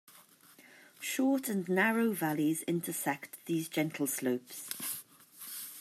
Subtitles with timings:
[0.99, 4.67] Short and narrow valleys intersect these gentle slopes.